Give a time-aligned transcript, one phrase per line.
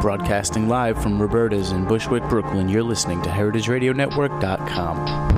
[0.00, 5.29] Broadcasting live from Roberta's in Bushwick, Brooklyn, you're listening to HeritageRadioNetwork.com.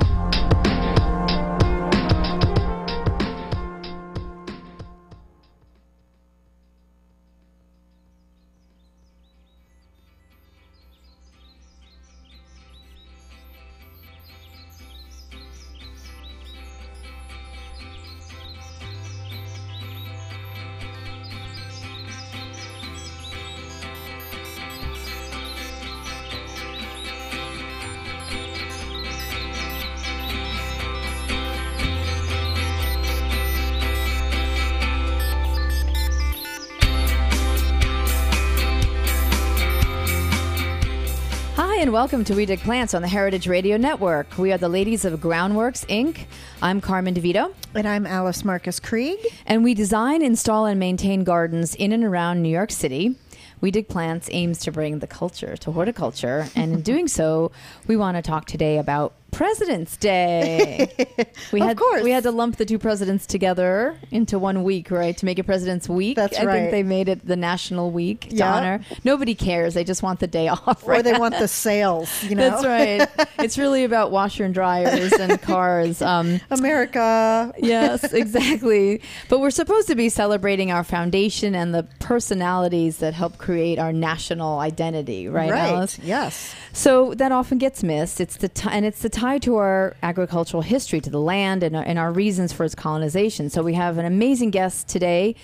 [42.03, 44.37] welcome to We Dig Plants on the Heritage Radio Network.
[44.37, 46.27] We are the ladies of Groundworks Inc.
[46.61, 47.55] I'm Carmen DeVito.
[47.77, 49.21] And I'm Alice Marcus Krieg.
[49.47, 53.15] And we design, install, and maintain gardens in and around New York City.
[53.61, 57.53] We Dig Plants aims to bring the culture to horticulture, and in doing so,
[57.87, 60.89] we want to talk today about President's Day.
[61.53, 62.03] We had of course.
[62.03, 65.15] we had to lump the two presidents together into one week, right?
[65.19, 66.17] To make it President's Week.
[66.17, 66.53] That's I right.
[66.61, 68.55] think they made it the National Week to Yeah.
[68.55, 68.81] honor.
[69.05, 70.83] Nobody cares; they just want the day off.
[70.87, 72.49] Or they want the sales, you know.
[72.51, 73.29] That's right.
[73.39, 76.01] it's really about washer and dryers and cars.
[76.01, 77.53] Um, America.
[77.59, 79.03] yes, exactly.
[79.29, 83.93] But we're supposed to be celebrating our foundation and the personalities that help create our
[83.93, 85.99] national identity, right, Alice?
[85.99, 86.55] Yes.
[86.73, 88.21] So that often gets missed.
[88.21, 91.77] It's the ti and it's the tie to our agricultural history, to the land, and
[91.77, 93.49] our, and our reasons for its colonization.
[93.49, 95.37] So we have an amazing guest today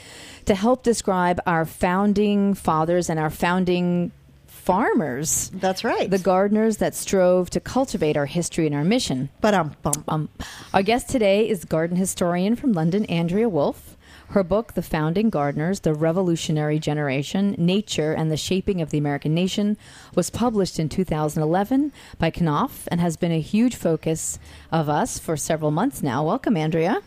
[0.47, 4.11] to help describe our founding fathers and our founding
[4.49, 5.51] farmers.
[5.55, 6.11] That's right.
[6.11, 9.29] The gardeners that strove to cultivate our history and our mission.
[9.41, 10.05] but um bum.
[10.09, 10.29] Um,
[10.75, 13.97] our guest today is garden historian from London, Andrea Wulf.
[14.33, 19.35] Her book, The Founding Gardeners The Revolutionary Generation Nature and the Shaping of the American
[19.35, 19.79] Nation,
[20.15, 24.39] was published in 2011 by Knopf and has been a huge focus
[24.71, 26.27] of us for several months now.
[26.27, 27.01] Welcome, Andrea.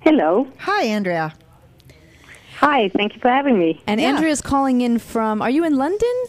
[0.00, 0.48] Hello.
[0.60, 1.34] Hi, Andrea.
[2.56, 3.82] Hi, thank you for having me.
[3.86, 4.08] And Yeah.
[4.08, 6.24] Andrea's calling in from, are you in London?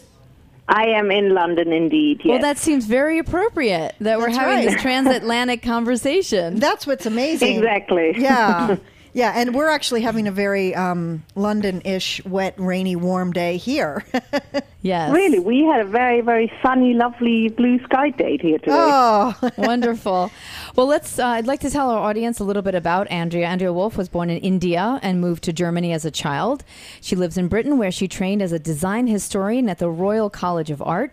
[0.68, 2.32] I am in London indeed, yes.
[2.32, 4.68] Well, that seems very appropriate that we're having right.
[4.68, 6.56] this transatlantic conversation.
[6.56, 7.56] That's what's amazing.
[7.56, 8.14] Exactly.
[8.18, 8.76] Yeah.
[9.14, 14.04] Yeah, and we're actually having a very um, London-ish, wet, rainy, warm day here.
[14.82, 15.12] yes.
[15.12, 18.72] really, we had a very, very sunny, lovely blue sky day here today.
[18.72, 20.30] oh, Wonderful.
[20.76, 21.18] Well, let's.
[21.18, 23.46] Uh, I'd like to tell our audience a little bit about Andrea.
[23.46, 26.64] Andrea Wulf was born in India and moved to Germany as a child.
[27.02, 30.70] She lives in Britain, where she trained as a design historian at the Royal College
[30.70, 31.12] of Art.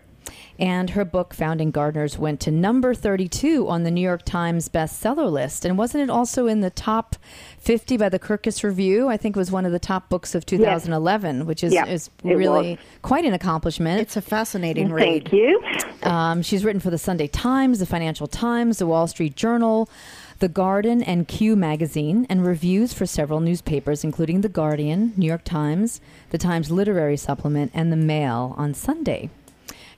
[0.60, 5.32] And her book, Founding Gardeners, went to number 32 on the New York Times bestseller
[5.32, 5.64] list.
[5.64, 7.16] And wasn't it also in the top
[7.58, 9.08] 50 by the Kirkus Review?
[9.08, 12.10] I think it was one of the top books of 2011, which is, Yeah, is
[12.22, 12.78] really was.
[13.00, 14.02] quite an accomplishment.
[14.02, 15.02] it's a fascinating read.
[15.30, 15.62] Thank you.
[16.02, 19.88] Um, she's written for the Sunday Times, the Financial Times, the Wall Street Journal,
[20.40, 25.44] The Garden, and Q Magazine, and reviews for several newspapers, including The Guardian, New York
[25.44, 29.30] Times, the Times Literary Supplement, and The Mail on Sunday.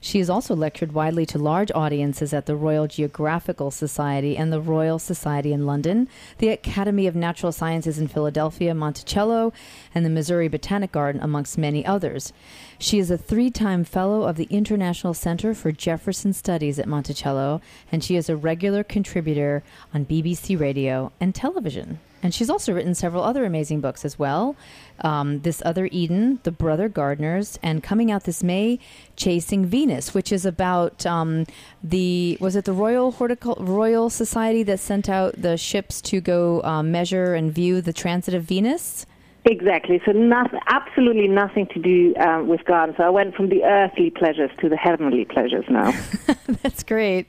[0.03, 4.59] She has also lectured widely to large audiences at the Royal Geographical Society and the
[4.59, 6.09] Royal Society in London,
[6.39, 9.53] the Academy of Natural Sciences in Philadelphia, Monticello,
[9.95, 12.33] and the Missouri Botanic Garden, amongst many others.
[12.77, 17.61] She is a three time fellow of the International Center for Jefferson Studies at Monticello,
[17.89, 22.01] and she is a regular contributor on BBC Radio and television.
[22.23, 24.55] And she's also written several other amazing books as well.
[25.01, 28.79] Um, this Other Eden, The Brother Gardeners, and coming out this May,
[29.17, 31.45] Chasing Venus, which is about um,
[31.83, 36.63] the was it the Royal Horticul- Royal Society that sent out the ships to go
[36.63, 39.05] um, measure and view the transit of Venus.
[39.45, 40.01] Exactly.
[40.05, 42.95] So, nothing, absolutely nothing to do um, with gardens.
[42.95, 45.91] So I went from the earthly pleasures to the heavenly pleasures now.
[46.61, 47.27] That's great.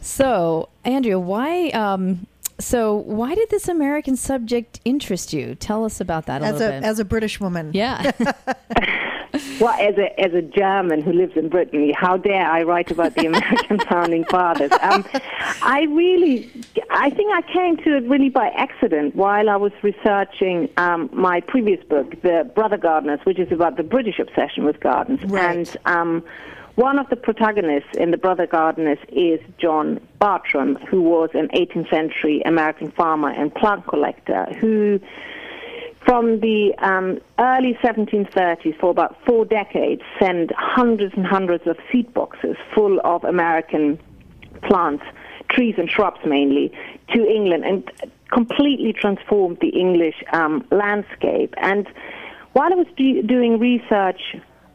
[0.00, 1.68] So, Andrea, why?
[1.70, 2.26] Um,
[2.60, 5.54] so, why did this American subject interest you?
[5.54, 6.84] Tell us about that a As little a bit.
[6.84, 7.70] as a British woman.
[7.74, 8.12] yeah.
[9.60, 13.14] well, as a as a German who lives in Britain, how dare I write about
[13.14, 14.72] the American founding fathers?
[14.82, 15.04] Um,
[15.62, 16.50] I really,
[16.90, 21.40] I think I came to it really by accident while I was researching um, my
[21.40, 25.22] previous book, The Brother Gardeners, which is about the British obsession with gardens.
[25.24, 25.56] Right.
[25.56, 26.24] And um,
[26.80, 31.90] one of the protagonists in The Brother Gardeners is John Bartram, who was an 18th
[31.90, 34.98] century American farmer and plant collector who
[36.06, 42.14] from the um, early 1730s for about four decades sent hundreds and hundreds of seed
[42.14, 44.00] boxes full of American
[44.62, 45.04] plants,
[45.50, 46.72] trees and shrubs mainly,
[47.14, 47.92] to England and
[48.32, 51.52] completely transformed the English um, landscape.
[51.58, 51.86] And
[52.54, 54.22] while I was do- doing research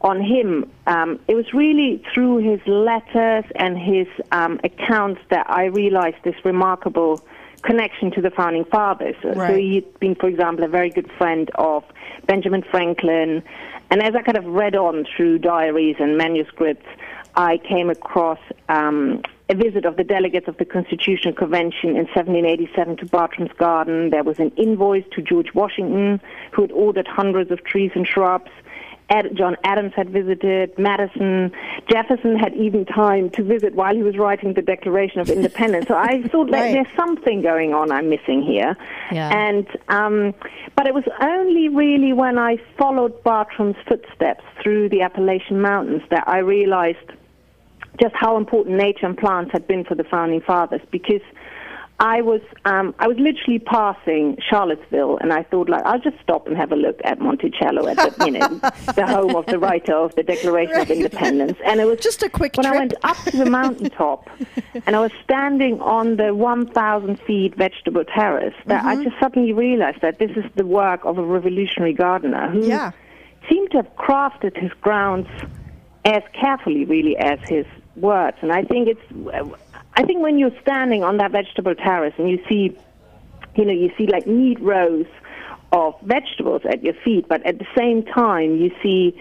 [0.06, 5.64] on him, um, it was really through his letters and his um, accounts that I
[5.64, 7.26] realized this remarkable
[7.62, 9.16] connection to the founding fathers.
[9.22, 11.82] So he'd been, for example, a very good friend of
[12.26, 13.42] Benjamin Franklin.
[13.90, 16.86] And as I kind of read on through diaries and manuscripts,
[17.34, 18.38] I came across
[18.68, 24.10] um, a visit of the delegates of the Constitutional Convention in 1787 to Bartram's Garden.
[24.10, 26.20] There was an invoice to George Washington,
[26.52, 28.50] who had ordered hundreds of trees and shrubs.
[29.08, 31.52] Ad- John Adams had visited, Madison,
[31.88, 35.86] Jefferson had even time to visit while he was writing the Declaration of Independence.
[35.86, 36.72] So I thought like, Right.
[36.72, 38.76] there's something going on I'm missing here.
[39.12, 39.28] Yeah.
[39.32, 40.34] And um,
[40.76, 46.24] but it was only really when I followed Bartram's footsteps through the Appalachian Mountains that
[46.26, 46.98] I realized
[48.00, 51.22] just how important nature and plants had been for the founding fathers because
[51.98, 56.46] I was um, I was literally passing Charlottesville and I thought like I'll just stop
[56.46, 58.48] and have a look at Monticello at the you know
[58.94, 62.28] the home of the writer of the Declaration of Independence and it was Just a
[62.28, 64.28] quick when I went up to the mountaintop
[64.84, 69.00] and I was standing on the 1,000 feet vegetable terrace that Mm-hmm.
[69.00, 72.90] I just suddenly realized that this is the work of a revolutionary gardener who Yeah.
[73.48, 75.28] seemed to have crafted his grounds
[76.04, 77.64] as carefully, really, as his
[77.96, 78.36] words.
[78.42, 79.00] And I think it's,
[79.96, 82.76] I think when you're standing on that vegetable terrace and you see,
[83.56, 85.06] you know, you see like neat rows
[85.72, 89.18] of vegetables at your feet, but at the same time you see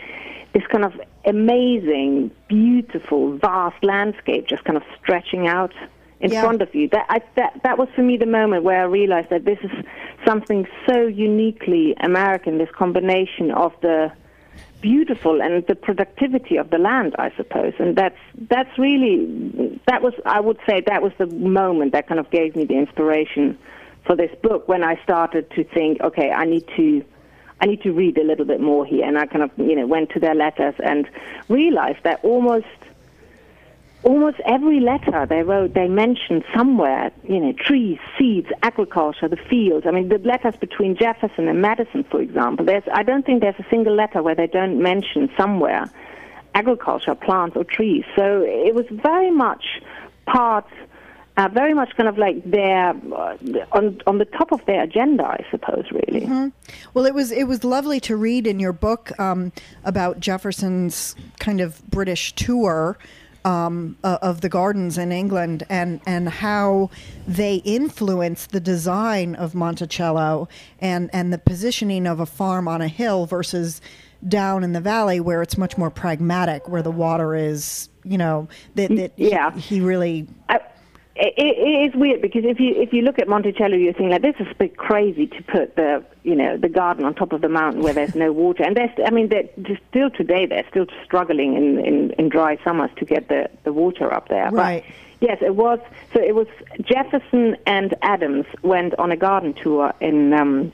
[0.54, 0.94] this kind of
[1.25, 5.74] amazing, beautiful, vast landscape just kind of stretching out
[6.19, 6.42] in Yeah.
[6.42, 6.88] front of you.
[6.89, 9.72] That, I, that that was for me the moment where I realized that this is
[10.25, 12.57] something so uniquely American.
[12.57, 14.12] This combination of the
[14.85, 18.21] beautiful and the productivity of the land, I suppose, and that's
[18.51, 22.55] that's really that was I would say that was the moment that kind of gave
[22.55, 23.57] me the inspiration
[24.05, 27.03] for this book when I started to think, okay, I need to.
[27.61, 29.87] I need to read a little bit more here, and I kind of, you know,
[29.87, 31.09] went to their letters and
[31.47, 32.75] realized that almost
[34.05, 39.85] almost every letter they wrote, they mentioned somewhere, you know, trees, seeds, agriculture, the fields.
[39.87, 43.59] I mean, the letters between Jefferson and Madison, for example, there's, I don't think there's
[43.59, 45.89] a single letter where they don't mention somewhere
[46.53, 48.05] agriculture, plants, or trees.
[48.15, 49.65] So it was very much
[50.25, 50.65] part,
[51.35, 53.37] uh, very much kind of like their, uh,
[53.73, 56.25] on, on the top of their agenda, I suppose, really.
[56.93, 59.51] Well, it was it was lovely to read in your book um,
[59.83, 62.97] about Jefferson's kind of British tour
[63.45, 66.89] um, uh, of the gardens in England and and how
[67.27, 70.50] they influence the design of Monticello
[70.80, 73.80] and and the positioning of a farm on a hill versus
[74.27, 78.47] down in the valley where it's much more pragmatic, where the water is, you know,
[78.74, 79.51] that, that he- Yeah.
[79.56, 80.59] he really I,
[81.15, 84.21] it, it is weird because if you if you look at Monticello, you're thinking like
[84.21, 87.39] this is a bit crazy to put the you know the garden on top of
[87.39, 90.67] the mountain where there's no water, and there's I mean they're just still today they're
[90.69, 94.50] still struggling in, in, in dry summers to get the, the water up there.
[94.51, 94.83] Right.
[95.19, 95.79] But yes, it was
[96.13, 96.47] so it was
[96.81, 100.73] Jefferson and Adams went on a garden tour in um,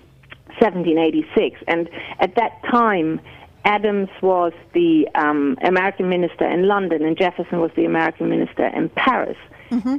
[0.60, 1.90] 1786, and
[2.20, 3.22] at that time.
[3.64, 8.90] Adams was the um, American minister in London, and Jefferson was the American minister in
[8.90, 9.38] Paris.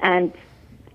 [0.02, 0.32] And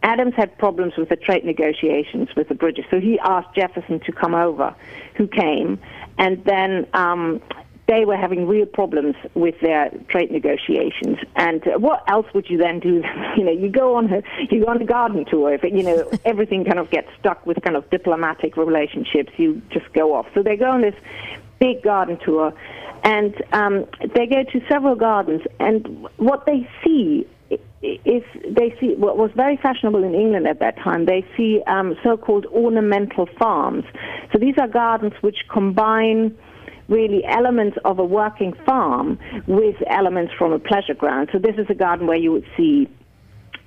[0.04, 4.12] Adams had problems with the trade negotiations with the British, so he asked Jefferson to
[4.12, 4.76] come over,
[5.16, 5.80] who came,
[6.18, 7.42] and then um,
[7.88, 11.18] they were having real problems with their trade negotiations.
[11.36, 13.04] And uh, what else would you then do?
[13.38, 15.54] you know, you go on a you go on a garden tour.
[15.54, 19.62] If it, you know everything kind of gets stuck with kind of diplomatic relationships, you
[19.72, 20.28] just go off.
[20.34, 20.96] So they go on this
[21.60, 22.54] big garden tour,
[23.04, 29.18] and um, they go to several gardens, and what they see is they see what
[29.18, 31.06] was very fashionable in England at that time.
[31.06, 33.86] They see um, so-called ornamental farms.
[34.32, 36.38] So these are gardens which combine
[36.88, 41.30] really elements of a working farm with elements from a pleasure ground.
[41.32, 42.90] So this is a garden where you would see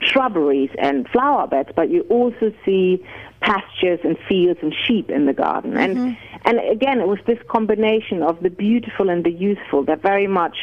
[0.03, 3.05] shrubberies and flower beds, but you also see
[3.41, 5.77] pastures and fields and sheep in the garden.
[5.77, 10.27] And and again, it was this combination of the beautiful and the useful that very
[10.27, 10.57] much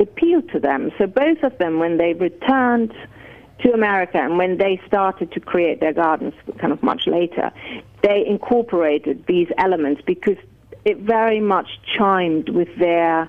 [0.00, 0.90] appealed to them.
[0.98, 2.92] So both of them, when they returned
[3.62, 7.52] to America and when they started to create their gardens, kind of much later,
[8.02, 10.36] they incorporated these elements because
[10.84, 13.28] it very much chimed with their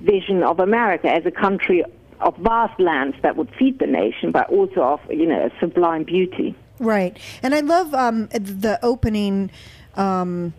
[0.00, 1.84] vision of America as a country
[2.20, 6.54] of vast lands that would feed the nation, but also of you know sublime beauty.
[6.78, 9.50] Right, and I love um, the opening.
[9.94, 10.54] Um,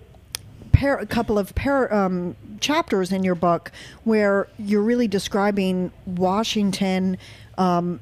[0.78, 3.72] par- a couple of par- um, chapters in your book
[4.04, 7.18] where you're really describing Washington
[7.58, 8.00] um,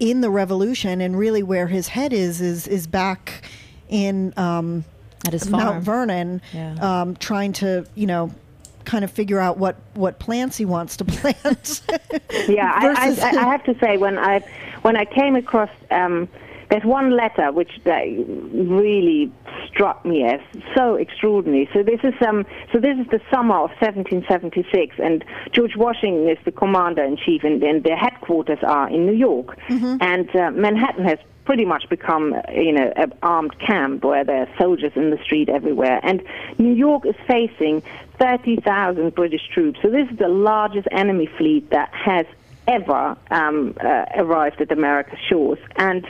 [0.00, 3.44] in the Revolution, and really where his head is is is back
[3.88, 4.84] in um,
[5.26, 5.62] At his farm.
[5.62, 6.74] Mount Vernon, Yeah.
[6.80, 8.30] um, trying to you know
[8.84, 11.82] kind of figure out what, what plants he wants to plant.
[12.48, 14.38] yeah, I, I, I, have to say when I
[14.82, 16.28] when I came across um,
[16.70, 19.32] there's one letter which really
[19.68, 20.40] struck me as
[20.74, 21.68] so extraordinary.
[21.72, 26.38] So this is um, so this is the summer of 1776, and George Washington is
[26.44, 29.96] the commander in chief, and, and their headquarters are in New York, mm-hmm.
[30.00, 34.48] and uh, Manhattan has pretty much become, you know, an armed camp where there are
[34.58, 36.00] soldiers in the street everywhere.
[36.02, 36.22] And
[36.58, 37.82] New York is facing
[38.18, 39.78] 30,000 British troops.
[39.80, 42.26] So this is the largest enemy fleet that has
[42.66, 45.60] ever um, uh, arrived at America's shores.
[45.76, 46.04] And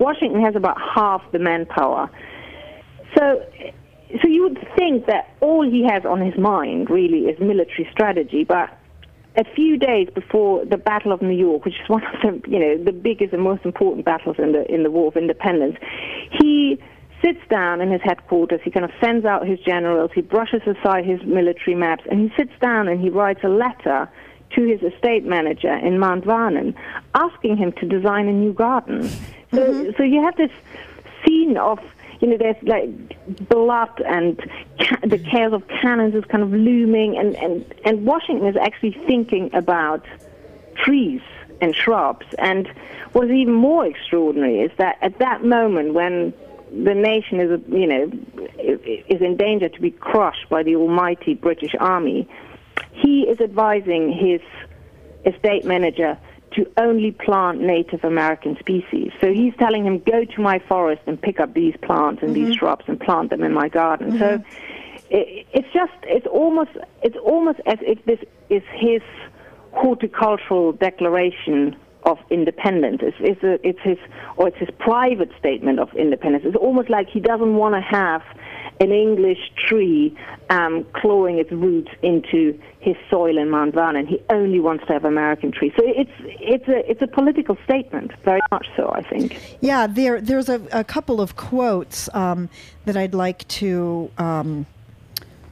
[0.00, 2.10] Washington has about half the manpower.
[3.16, 3.46] So,
[4.20, 8.42] so you would think that all he has on his mind really is military strategy,
[8.42, 8.76] but
[9.36, 12.58] a few days before the Battle of New York, which is one of the you
[12.58, 15.76] know the biggest and most important battles in the in the War of Independence,
[16.40, 16.82] he
[17.22, 18.60] sits down in his headquarters.
[18.64, 20.10] He kind of sends out his generals.
[20.14, 24.08] He brushes aside his military maps, and he sits down and he writes a letter
[24.56, 26.74] to his estate manager in Mount Vernon,
[27.14, 29.08] asking him to design a new garden.
[29.52, 29.90] So, mm-hmm.
[29.96, 30.52] so you have this
[31.24, 31.80] scene of
[32.20, 34.38] you know, there's like blood and
[34.78, 38.92] ca- the chaos of cannons is kind of looming, and, and, and Washington is actually
[39.06, 40.04] thinking about
[40.76, 41.22] trees
[41.60, 42.26] and shrubs.
[42.38, 42.68] And
[43.12, 46.34] what's even more extraordinary is that at that moment when
[46.70, 48.10] the nation is, you know,
[48.58, 52.28] is in danger to be crushed by the almighty British Army,
[52.92, 54.40] he is advising his
[55.24, 56.18] estate manager
[56.52, 59.12] to only plant Native American species.
[59.20, 62.46] So he's telling him, go to my forest and pick up these plants and mm-hmm.
[62.46, 64.12] these shrubs and plant them in my garden.
[64.12, 64.18] Mm-hmm.
[64.18, 64.44] So
[65.10, 66.70] it, it's just, it's almost,
[67.02, 69.02] it's almost as if this is his
[69.72, 73.00] horticultural declaration of independence.
[73.02, 73.98] It's, it's, a, it's his,
[74.36, 76.44] or it's his private statement of independence.
[76.46, 78.22] It's almost like he doesn't want to have
[78.80, 80.16] an English tree
[80.48, 84.06] um, clawing its roots into his soil in Mount Vernon.
[84.06, 85.72] He only wants to have American trees.
[85.76, 86.10] So it's
[86.40, 88.90] it's a it's a political statement, very much so.
[88.92, 89.38] I think.
[89.60, 92.48] Yeah, there there's a, a couple of quotes um,
[92.86, 94.10] that I'd like to.
[94.18, 94.66] Um,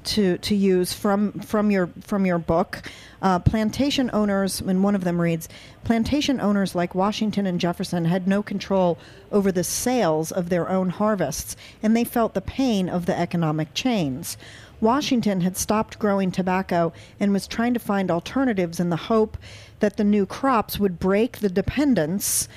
[0.09, 2.83] to, to use from from your from your book.
[3.21, 5.49] Uh, plantation owners, and one of them reads,
[5.85, 8.97] "Plantation owners like Washington and Jefferson had no control
[9.33, 13.75] over the sales of their own harvests, and they felt the pain of the economic
[13.75, 14.37] chains."
[14.81, 19.37] Washington had stopped growing tobacco and was trying to find alternatives in the hope
[19.81, 22.49] that the new crops would break the dependence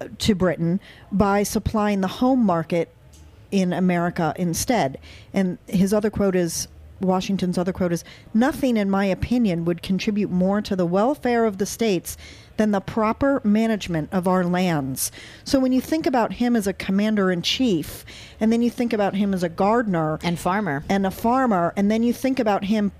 [0.00, 0.80] uh, to Britain
[1.10, 2.88] by supplying the home market
[3.50, 4.98] in America instead.
[5.32, 6.68] And his other quote is
[7.00, 11.58] Washington's other quote is Nothing, in my opinion, would contribute more to the welfare of
[11.58, 12.16] the states
[12.56, 15.12] than the proper management of our lands.
[15.44, 18.04] So when you think about him as a commander in chief,
[18.40, 21.90] and then you think about him as a gardener and farmer, and a farmer, and
[21.90, 22.92] then you think about him,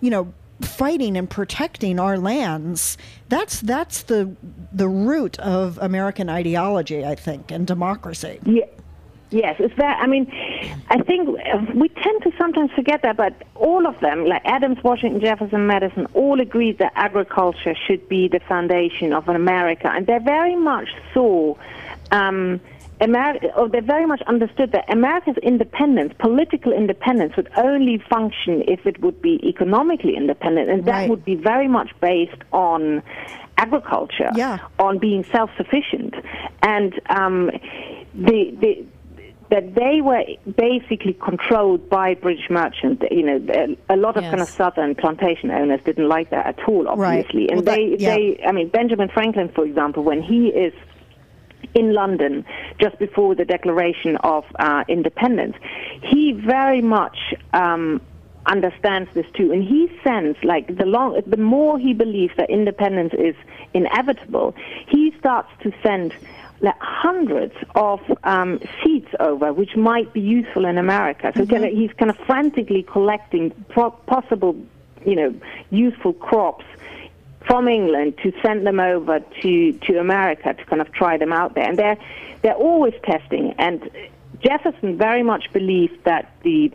[0.00, 4.34] you know, fighting and protecting our lands that's that's the
[4.72, 8.64] the root of american ideology i think and democracy yeah
[9.30, 9.98] Yes, it's that.
[10.00, 10.26] I mean,
[10.90, 11.28] I think
[11.74, 16.06] we tend to sometimes forget that, but all of them, like Adams, Washington, Jefferson, Madison,
[16.14, 20.88] all agreed that agriculture should be the foundation of an America, and they very much
[21.12, 21.54] saw.
[22.10, 22.60] Um,
[23.00, 28.86] America, or they very much understood that America's independence, political independence, would only function if
[28.86, 31.10] it would be economically independent, and that right.
[31.10, 33.00] would be very much based on
[33.56, 34.58] agriculture, yeah.
[34.80, 36.14] on being self-sufficient,
[36.62, 37.50] and um,
[38.14, 38.84] the, the
[39.50, 40.22] that they were
[40.56, 43.02] basically controlled by British merchants.
[43.10, 44.30] You know, a, lot of yes.
[44.30, 47.42] kind of southern plantation owners didn't like that at all, obviously.
[47.42, 47.50] Right.
[47.50, 48.14] And well, they, that, yeah.
[48.14, 50.74] they, I mean, Benjamin Franklin, for example, when he is
[51.74, 52.44] in London
[52.78, 55.56] just before the Declaration of uh, Independence,
[56.02, 57.16] he very much
[57.54, 58.00] um,
[58.46, 63.12] understands this too, and he sends like the long, the more he believes that independence
[63.14, 63.34] is
[63.74, 64.54] inevitable,
[64.88, 66.14] he starts to send
[66.60, 71.32] like hundreds of um, seeds over, which might be useful in America.
[71.36, 71.76] So mm-hmm.
[71.76, 74.56] he's kind of frantically collecting pro- possible,
[75.04, 75.34] you know,
[75.70, 76.64] useful crops
[77.46, 81.54] from England to send them over to, to America to kind of try them out
[81.54, 81.68] there.
[81.68, 81.98] And they're,
[82.42, 83.54] they're always testing.
[83.58, 83.88] And
[84.42, 86.72] Jefferson very much believed that the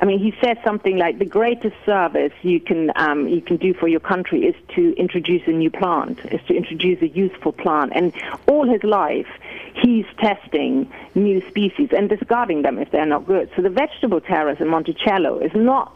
[0.00, 3.74] I mean, he says something like the greatest service you can um, you can do
[3.74, 7.92] for your country is to introduce a new plant, is to introduce a useful plant.
[7.94, 8.14] And
[8.48, 9.28] all his life,
[9.74, 13.50] he's testing new species and discarding them if they're not good.
[13.54, 15.94] So the vegetable terrace in Monticello is not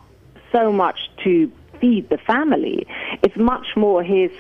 [0.53, 2.87] so much to feed the family;
[3.23, 4.31] it's much more his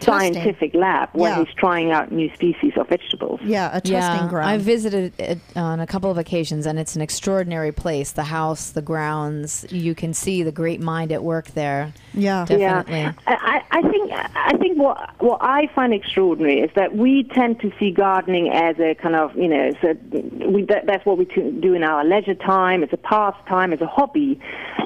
[0.00, 0.34] Testing.
[0.34, 1.44] scientific lab where Yeah.
[1.44, 3.40] he's trying out new species of vegetables.
[3.44, 3.92] Yeah, a testing
[4.24, 4.48] yeah, ground.
[4.50, 8.12] I visited it on a couple of occasions, and it's an extraordinary place.
[8.12, 11.92] The house, the grounds, you can see the great mind at work there.
[12.14, 12.44] yeah.
[12.46, 13.00] Definitely.
[13.00, 17.60] Yeah, I, I think I think what what I find extraordinary is that we tend
[17.60, 21.18] to see gardening as a kind of you know it's a, we that, that's what
[21.18, 22.82] we do in our leisure time.
[22.82, 23.72] It's a pastime.
[23.72, 24.40] It's a hobby.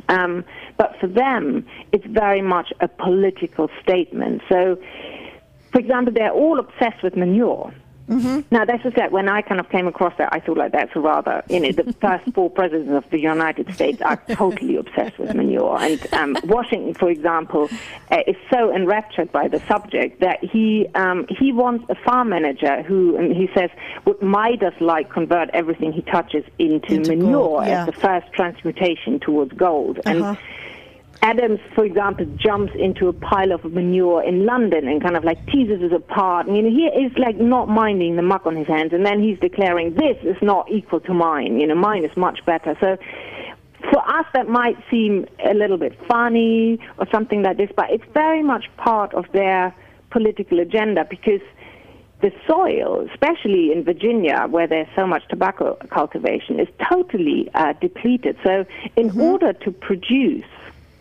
[0.08, 0.44] Um,
[0.76, 4.42] but for them, it's very much a political statement.
[4.48, 4.76] So,
[5.72, 7.72] for example, they're all obsessed with manure.
[8.06, 10.94] Now, that's just that when I kind of came across that, I thought like that's
[10.94, 15.18] a rather, you know, the first four presidents of the United States are totally obsessed
[15.18, 15.78] with manure.
[15.80, 17.68] And um, Washington, for example,
[18.10, 22.82] uh, is so enraptured by the subject that he um, he wants a farm manager
[22.82, 23.70] who, and he says,
[24.04, 27.80] would Midas like convert everything he touches into, Into manure gold, yeah.
[27.80, 30.00] as the first transmutation towards gold.
[30.04, 30.36] And Uh-huh.
[31.24, 35.38] Adams, for example, jumps into a pile of manure in London and kind of like
[35.46, 36.46] teases us apart.
[36.46, 39.38] I mean, he is like not minding the muck on his hands, and then he's
[39.38, 41.58] declaring this is not equal to mine.
[41.60, 42.76] You know, mine is much better.
[42.78, 42.98] So.
[43.90, 48.04] For us, that might seem a little bit funny or something like this, but it's
[48.14, 49.74] very much part of their
[50.10, 51.42] political agenda because
[52.22, 58.38] the soil, especially in Virginia, where there's so much tobacco cultivation, is totally uh, depleted.
[58.42, 58.64] So,
[58.96, 60.46] in order to produce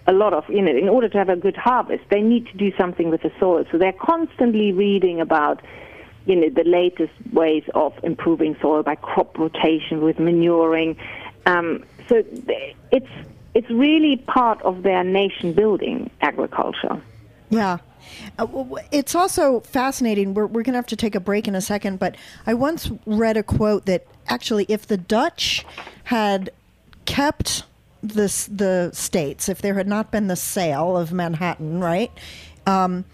[0.07, 2.57] a lot of, you know, in order to have a good harvest, they need to
[2.57, 3.65] do something with the soil.
[3.71, 5.61] So they're constantly reading about,
[6.25, 10.97] you know, the latest ways of improving soil by crop rotation with manuring.
[11.45, 12.23] Um, so
[12.91, 13.09] it's
[13.53, 17.01] it's really part of their nation building agriculture.
[17.49, 17.77] Yeah.
[18.39, 18.47] Uh,
[18.91, 20.33] it's also fascinating.
[20.33, 22.15] We're, we're going to have to take a break in a second, but
[22.47, 25.65] I once read a quote that actually, if the Dutch
[26.05, 26.49] had
[27.05, 27.63] kept
[28.03, 32.11] this, the states, if there had not been the sale of Manhattan, right?
[32.67, 33.05] Um,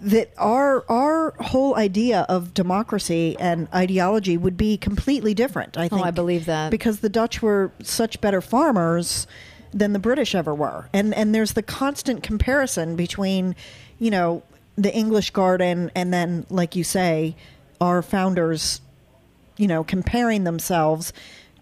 [0.00, 5.76] that our our whole idea of democracy and ideology would be completely different.
[5.76, 6.06] I Oh, think.
[6.06, 6.70] I believe that.
[6.70, 9.26] because the Dutch were such better farmers
[9.74, 13.54] than the British ever were, and and there's the constant comparison between,
[13.98, 14.42] you know,
[14.76, 17.36] the English garden and then, like you say,
[17.78, 18.80] our founders,
[19.58, 21.12] you know, comparing themselves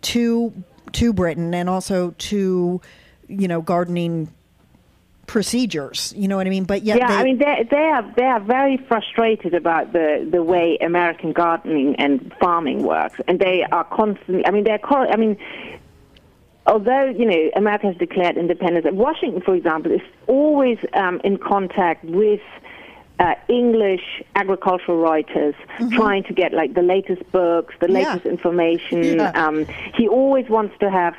[0.02, 0.52] to
[0.94, 2.80] to Britain and also to,
[3.28, 4.32] you know, gardening
[5.26, 6.12] procedures.
[6.16, 6.64] You know what I mean?
[6.64, 10.26] But yet, Yeah, they, I mean they they are they are very frustrated about the
[10.30, 14.46] the way American gardening and farming works, and they are constantly.
[14.46, 14.80] I mean they're.
[14.84, 15.36] I mean.
[16.66, 22.04] Although you know America has declared independence, Washington, for example, is always um, in contact
[22.06, 22.40] with
[23.20, 25.54] uh, English agricultural writers,
[25.92, 27.96] trying to get like the latest books, the Mm-hmm.
[27.96, 28.08] Yeah.
[28.08, 29.04] latest information.
[29.18, 29.30] Yeah.
[29.46, 31.14] Um, he always wants to have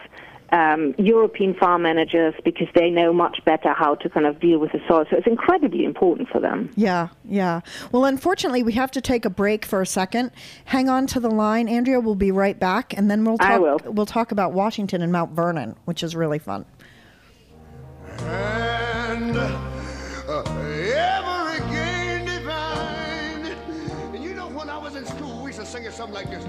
[0.52, 4.72] um, European farm managers because they know much better how to kind of deal with
[4.74, 5.06] the soil.
[5.10, 6.70] So it's incredibly important for them.
[6.76, 7.62] Yeah, yeah.
[7.92, 10.32] Well, unfortunately, we have to take a break for a second.
[10.66, 12.00] Hang on to the line, Andrea.
[12.00, 13.50] We'll be right back, and then we'll talk.
[13.50, 13.80] I will.
[13.86, 16.66] We'll talk about Washington and Mount Vernon, which is really fun.
[18.20, 19.36] and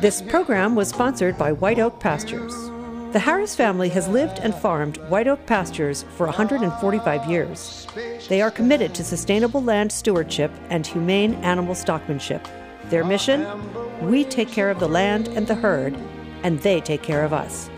[0.01, 0.23] this.
[0.23, 2.55] Program was sponsored by White Oak Pastures.
[3.13, 7.87] The Harris family has lived and farmed White Oak Pastures for 145 years.
[8.29, 12.47] They are committed to sustainable land stewardship and humane animal stockmanship.
[12.91, 13.47] Their mission?
[14.03, 15.97] We take care of the land and the herd,
[16.43, 17.71] and they take care of us.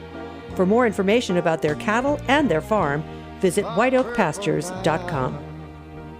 [0.56, 3.04] For more information about their cattle and their farm,
[3.40, 5.38] visit whiteoakpastures.com.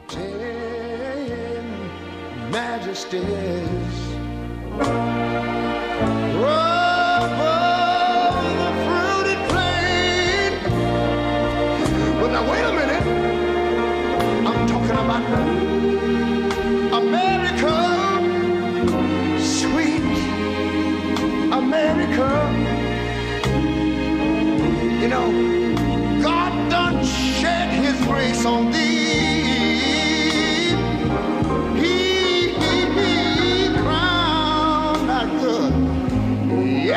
[0.08, 0.48] Ten
[2.50, 4.08] majesties.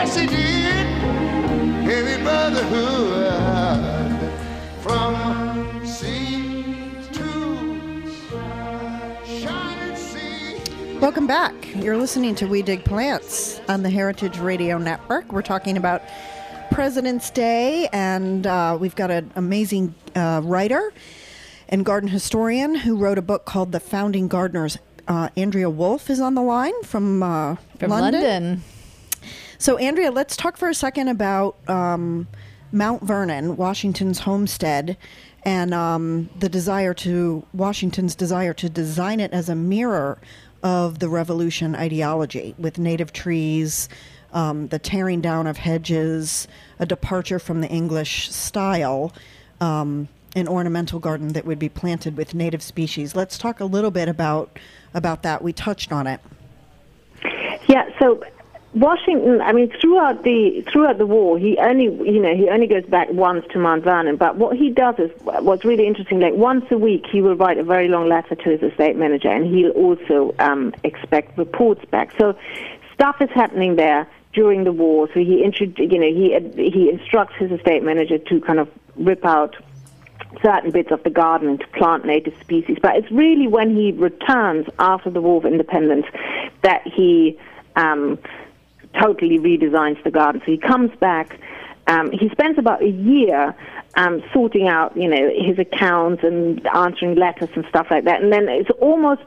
[0.04, 0.88] Yes, He did.
[1.86, 3.91] Heavy brotherhood
[11.02, 11.56] Welcome back.
[11.76, 15.32] You're listening to We Dig Plants on the Heritage Radio Network.
[15.32, 16.04] We're talking about
[16.70, 20.94] President's Day, and uh, we've got an amazing uh, writer
[21.68, 24.78] and garden historian who wrote a book called The Founding Gardeners.
[25.08, 28.62] Uh, Andrea Wulf is on the line from, uh, From London.
[29.58, 32.28] So, Andrea, let's talk for a second about um,
[32.72, 34.98] Mount Vernon, Washington's homestead,
[35.42, 40.20] and um, the desire to Washington's desire to design it as a mirror
[40.64, 43.90] of the revolution ideology with native trees,
[44.34, 46.48] um, the tearing down of hedges,
[46.80, 49.12] a departure from the English style,
[49.60, 53.16] um, an ornamental garden that would be planted with native species.
[53.16, 54.58] Let's talk a little bit about
[54.94, 55.42] about that.
[55.42, 56.20] We touched on it.
[57.68, 58.24] Yeah, so
[58.74, 62.86] Washington, I mean, throughout the throughout the war, he only you know he only goes
[62.86, 64.16] back once to Mount Vernon.
[64.16, 66.22] But what he does is what's really interesting.
[66.22, 69.28] Like once a week, he will write a very long letter to his estate manager,
[69.28, 72.14] and he'll also um, expect reports back.
[72.18, 72.38] So
[72.94, 75.10] stuff is happening there during the war.
[75.14, 76.14] So he you know
[76.56, 79.58] he he instructs his estate manager to kind of rip out
[80.42, 82.78] certain bits of the garden and to plant native species.
[82.82, 86.06] But it's really when he returns after the War of Independence
[86.62, 87.38] that he
[87.76, 88.18] um,
[89.00, 90.42] totally redesigns the garden.
[90.46, 91.40] So he comes back.
[91.88, 93.56] Um, he spends about a year
[93.96, 98.22] um, sorting out, you know, his accounts and answering letters and stuff like that.
[98.22, 99.24] And then it's almost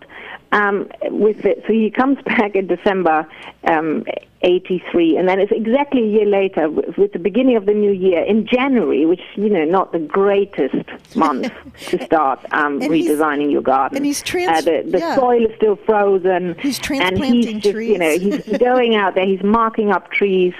[0.52, 1.62] um, with it.
[1.66, 3.26] So he comes back in December
[3.64, 4.04] um,
[4.42, 8.22] 83, and then it's exactly a year later, with the beginning of the new year,
[8.22, 10.84] in January, which, you know, not the greatest
[11.16, 11.50] month
[11.88, 13.96] to start um, redesigning your garden.
[13.96, 15.14] And he's trans- uh, the, the yeah.
[15.16, 16.56] soil is still frozen.
[16.58, 17.90] He's and transplanting he's just, trees.
[17.90, 20.54] You know, he's going out there, he's marking up trees,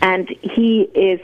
[0.00, 1.20] and he is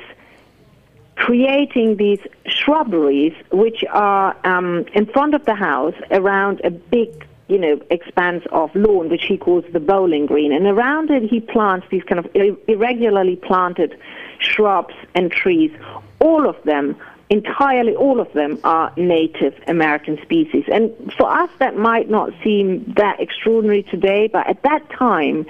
[1.17, 7.59] creating these shrubberies which are um, in front of the house around a big you
[7.59, 10.53] know expanse of lawn which he calls the bowling green.
[10.53, 13.99] And around it he plants these kind of ir- irregularly planted
[14.39, 15.71] shrubs and trees.
[16.19, 16.97] All of them
[17.29, 20.65] entirely all of them are native american species.
[20.71, 25.47] And for us that might not seem that extraordinary today but at that time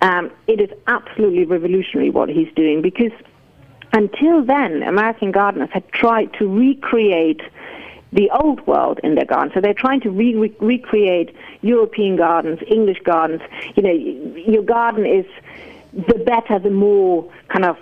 [0.00, 3.12] um, it is absolutely revolutionary what he's doing because
[3.94, 7.40] until then, American gardeners had tried to recreate
[8.12, 9.54] the old world in their gardens.
[9.54, 13.40] So they're trying to re- re- recreate European gardens, English gardens.
[13.76, 13.92] You know,
[14.54, 15.26] your garden is
[15.92, 17.76] the better, the more kind of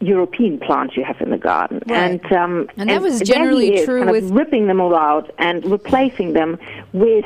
[0.00, 1.96] European plants you have in the garden, Right.
[2.22, 5.30] and um, And that was generally is, true kind of with- ripping them all out
[5.38, 6.56] and replacing them
[6.92, 7.24] with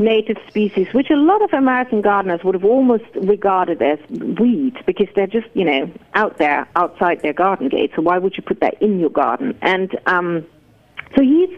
[0.00, 5.08] native species, which a lot of American gardeners would have almost regarded as weeds because
[5.14, 7.92] they're just, you know, out there outside their garden gate.
[7.94, 9.56] So why would you put that in your garden?
[9.62, 10.46] And um,
[11.14, 11.50] so he's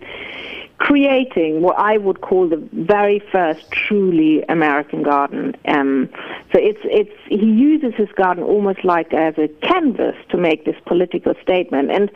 [0.78, 5.54] creating what I would call the very first truly American garden.
[5.66, 6.08] Um,
[6.52, 10.74] so it's it's he uses his garden almost like as a canvas to make this
[10.84, 11.92] political statement.
[11.92, 12.10] And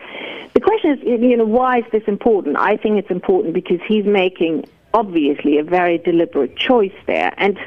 [0.55, 2.57] the question is, you know, why is this important?
[2.57, 7.59] I think it's important because he's making obviously a very deliberate choice there, and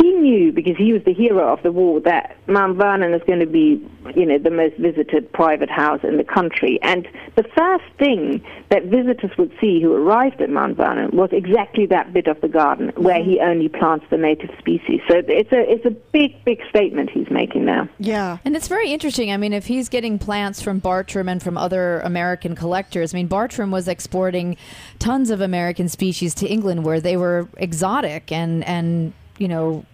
[0.00, 3.40] he knew because he was the hero of the war that Mount Vernon is going
[3.40, 6.78] to be, you know, the most visited private house in the country.
[6.82, 11.86] And the first thing that visitors would see who arrived at Mount Vernon was exactly
[11.86, 13.50] that bit of the garden where he mm-hmm.
[13.50, 15.00] only plants the native species.
[15.08, 17.88] So it's a it's a big big statement he's making now.
[17.98, 18.38] Yeah.
[18.44, 19.32] And it's very interesting.
[19.32, 23.26] I mean, if he's getting plants from Bartram and from other American collectors, I mean,
[23.26, 24.56] Bartram was exporting
[24.98, 29.84] tons of American species to England where they were exotic and, and you know,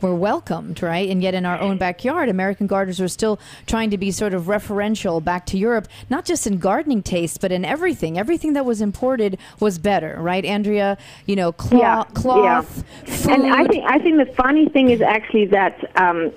[0.00, 1.08] were welcomed, right?
[1.10, 4.44] And yet in our own backyard, American gardeners are still trying to be sort of
[4.44, 8.18] referential back to Europe, not just in gardening taste, but in everything.
[8.18, 10.96] Everything that was imported was better, right, Andrea?
[11.26, 13.14] You know, cloth, Yeah, cloth yeah.
[13.14, 13.30] food.
[13.30, 16.32] And I think I think the funny thing is actually that um,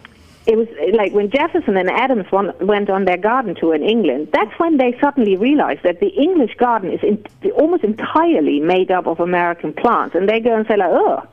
[0.46, 4.28] it was like when Jefferson and Adams won, went on their garden tour in England.
[4.34, 9.08] That's when they suddenly realized that the English garden is in, almost entirely made up
[9.08, 11.24] of American plants, and they go and say like, "Oh,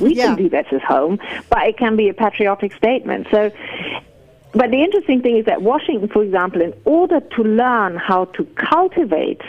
[0.00, 0.26] we Yeah.
[0.26, 1.18] can do this at home,"
[1.50, 3.26] but it can be a patriotic statement.
[3.30, 3.50] So.
[4.52, 8.44] But the interesting thing is that Washington, for example, in order to learn how to
[8.54, 9.42] cultivate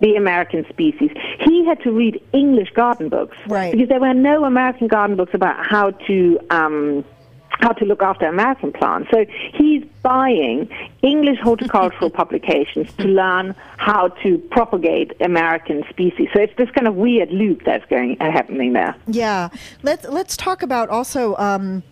[0.00, 3.70] the American species, he had to read English garden books Right.
[3.72, 7.04] because there were no American garden books about how to um,
[7.60, 9.10] how to look after American plants.
[9.10, 10.68] So he's buying
[11.02, 16.28] English horticultural publications to learn how to propagate American species.
[16.34, 18.94] So it's this kind of weird loop that's going uh, happening there.
[19.06, 19.48] Yeah,
[19.82, 21.82] let's let's talk about also um,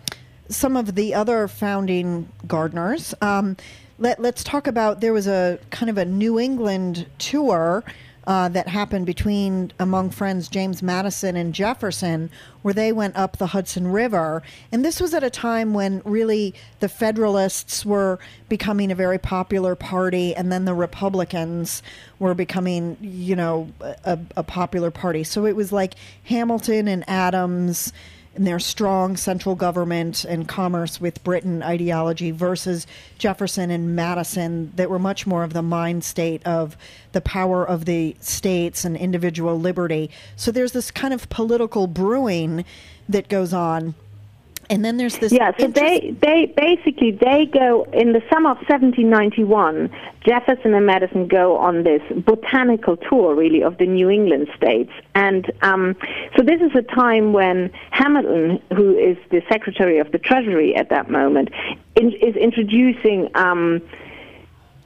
[0.49, 3.13] some of the other founding gardeners.
[3.21, 3.57] Um,
[3.97, 7.83] let Let's talk about there was a kind of a New England tour.
[8.27, 12.31] Uh, that happened between among friends James Madison and Jefferson,
[12.63, 16.55] where they went up the Hudson River, and this was at a time when really
[16.79, 18.17] the Federalists were
[18.49, 21.83] becoming a very popular party, and then the Republicans
[22.17, 25.23] were becoming, you know, a, a popular party.
[25.23, 27.93] So it was like Hamilton and Adams
[28.35, 32.85] and their strong central government and commerce with Britain ideology versus
[33.17, 36.77] Jefferson and Madison that were much more of the mind state of
[37.13, 40.11] the power of the states and individual liberty.
[40.35, 42.65] So there's this kind of political brewing
[43.07, 43.95] that goes on
[44.69, 45.31] and then there's this.
[45.31, 49.89] Yeah, so they, they basically they go in the summer of 1791.
[50.25, 55.51] Jefferson and Madison go on this botanical tour, really, of the New England states, and
[55.61, 55.95] um,
[56.35, 60.89] so this is a time when Hamilton, who is the Secretary of the Treasury at
[60.89, 61.49] that moment,
[61.95, 63.29] in, is introducing.
[63.35, 63.81] Um,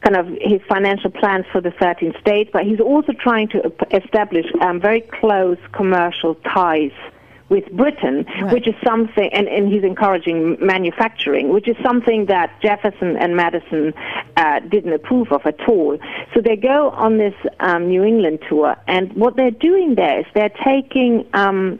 [0.02, 4.46] kind of his financial plans for the 13 states, but he's also trying to establish
[4.62, 6.94] um, very close commercial ties
[7.50, 8.54] with Britain, right.
[8.54, 13.94] which is something, and, and he's encouraging manufacturing, which is something that Jefferson and Madison
[14.38, 15.98] uh, didn't approve of at all.
[16.34, 20.26] So they go on this um, New England tour, and what they're doing there is
[20.34, 21.80] they're taking um,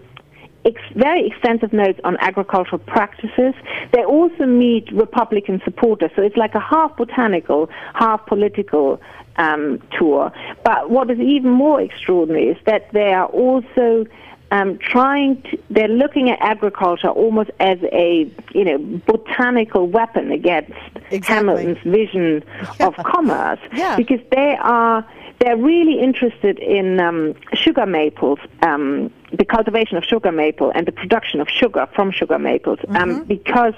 [0.66, 3.54] ex- very extensive notes on agricultural practices.
[3.94, 9.00] They also meet Republican supporters, so it's like a half botanical, half political
[9.38, 10.32] um, tour.
[10.64, 14.06] But what is even more extraordinary is that they are also
[14.52, 20.72] um, trying to, they're looking at agriculture almost as a, you know, botanical weapon against
[21.12, 21.22] exactly.
[21.22, 22.44] Hamilton's vision
[22.80, 22.88] yeah.
[22.88, 23.60] of commerce.
[23.74, 23.96] Yeah.
[23.96, 25.06] Because they are,
[25.40, 30.92] they're really interested in um, sugar maples, um, the cultivation of sugar maple and the
[30.92, 33.24] production of sugar from sugar maples, um, mm-hmm.
[33.24, 33.76] because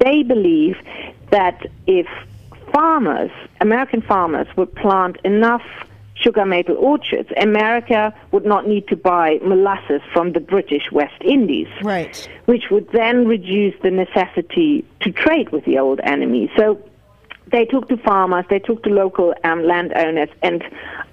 [0.00, 0.76] they believe
[1.30, 2.06] that if
[2.72, 5.62] farmers, American farmers, would plant enough
[6.20, 11.68] sugar maple orchards, America would not need to buy molasses from the British West Indies.
[11.82, 12.28] Right.
[12.46, 16.50] Which would then reduce the necessity to trade with the old enemy.
[16.56, 16.82] So
[17.50, 20.62] they took to farmers, they took to local um, landowners, and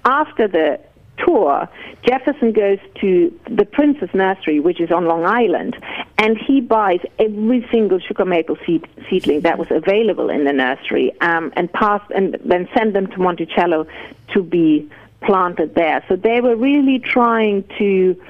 [0.04, 0.78] after the
[1.24, 1.68] tour,
[2.06, 5.76] Jefferson goes to the Prince's Nursery, which is on Long Island,
[6.18, 11.12] and he buys every single sugar maple seed, seedling that was available in the nursery,
[11.20, 13.86] um, and pass and then send them to Monticello
[14.34, 14.88] to be
[15.22, 16.04] planted there.
[16.08, 18.20] So they were really trying to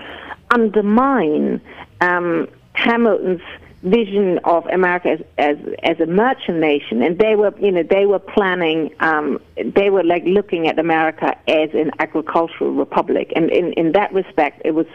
[0.51, 1.61] undermine
[2.01, 3.43] um, Hamilton's
[3.83, 8.07] vision of America as, as as a merchant nation, and they were you know they
[8.07, 13.73] were planning um, they were like looking at America as an agricultural republic, and in
[13.75, 14.87] in that respect, it was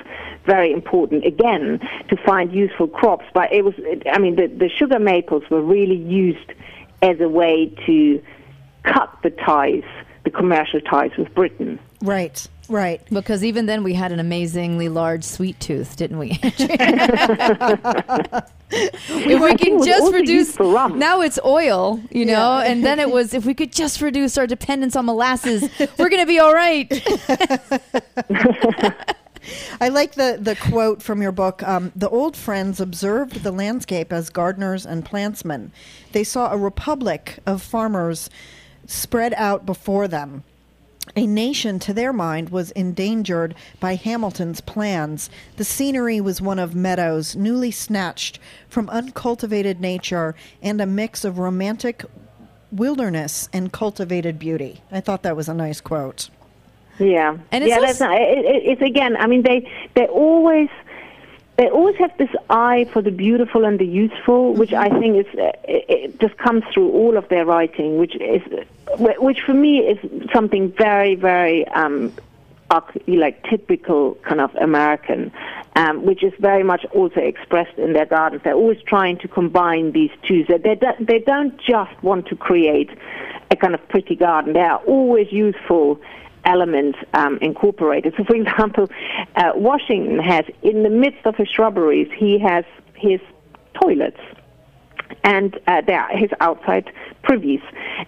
[0.45, 3.25] very important again to find useful crops.
[3.33, 3.73] But it was
[4.11, 6.51] I mean the the sugar maples were really used
[7.01, 8.21] as a way to
[8.83, 9.83] cut the ties
[10.23, 11.79] the commercial ties with Britain.
[12.01, 12.47] Right.
[12.73, 13.01] Right.
[13.11, 16.31] Because even then we had an amazingly large sweet tooth, didn't we?
[16.41, 16.59] if
[19.41, 22.63] we can just reduce now it's oil, you know, yeah.
[22.63, 26.23] and then it was if we could just reduce our dependence on molasses, we're going
[26.23, 26.91] to be all right.
[29.79, 31.61] I like the, the quote from your book.
[31.61, 35.69] Um, the old friends observed the landscape as gardeners and plantsmen.
[36.11, 38.31] They saw a republic of farmers
[38.87, 40.43] spread out before them.
[41.15, 45.29] A nation, to their mind, was endangered by Hamilton's plans.
[45.57, 51.37] The scenery was one of meadows, newly snatched from uncultivated nature, and a mix of
[51.37, 52.03] romantic
[52.71, 54.81] wilderness and cultivated beauty.
[54.91, 56.29] I thought that was a nice quote.
[56.99, 59.15] Yeah, and it's yeah, also- that's not, it, it, it's again.
[59.17, 60.69] I mean, they they always
[61.57, 65.33] they always have this eye for the beautiful and the useful, which I think is
[65.33, 68.41] it, it just comes through all of their writing, which is
[68.97, 69.99] which for me is
[70.33, 72.11] something very very um,
[73.07, 75.31] like typical kind of American,
[75.75, 78.41] um, which is very much also expressed in their gardens.
[78.43, 80.45] They're always trying to combine these two.
[80.45, 82.89] So they don't, they don't just want to create
[83.51, 84.53] a kind of pretty garden.
[84.53, 85.99] They are always useful
[86.45, 88.13] elements um, incorporated.
[88.17, 88.89] So, for example,
[89.35, 93.19] uh, Washington has, in the midst of his shrubberies, he has his
[93.81, 94.19] toilets
[95.23, 96.91] and uh, there his outside
[97.23, 97.61] privies,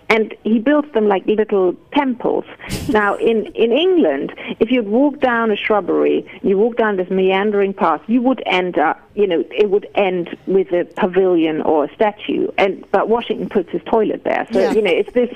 [0.09, 2.45] and he built them like little temples.
[2.89, 7.73] now, in in England, if you walk down a shrubbery, you walk down this meandering
[7.73, 11.95] path, you would end up, you know, it would end with a pavilion or a
[11.95, 12.49] statue.
[12.57, 14.71] And but Washington puts his toilet there, so yeah.
[14.73, 15.29] you know, it's this,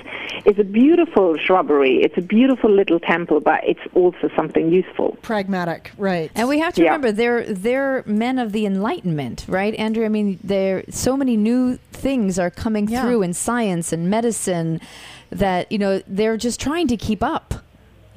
[0.46, 5.92] it's a beautiful shrubbery, it's a beautiful little temple, but it's also something useful, pragmatic,
[5.98, 6.32] right?
[6.36, 6.88] And we have to yeah.
[6.88, 10.06] remember they're they're men of the Enlightenment, right, Andrea?
[10.06, 13.02] I mean, there so many new things are coming yeah.
[13.02, 14.82] through in science and medicine
[15.30, 17.54] that you know they're just trying to keep up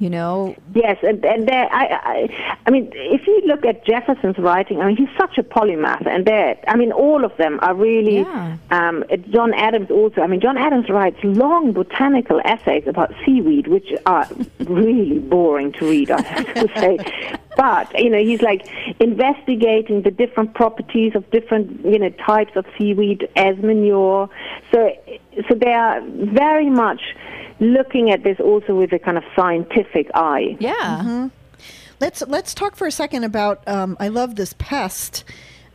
[0.03, 4.37] you know yes and, and there I, I i mean if you look at jefferson's
[4.37, 7.73] writing i mean he's such a polymath and there i mean all of them are
[7.73, 8.57] really yeah.
[8.69, 13.93] um, john adams also i mean john adams writes long botanical essays about seaweed which
[14.05, 14.27] are
[14.59, 18.67] really boring to read i have to say but you know, he's like
[18.99, 24.29] investigating the different properties of different you know types of seaweed as manure.
[24.71, 24.91] So,
[25.47, 27.01] so they are very much
[27.63, 30.57] looking at this also with a kind of scientific eye.
[30.59, 31.29] Yeah.
[31.99, 33.65] Let's let's talk for a second about.
[33.67, 35.23] Um, I love this pest.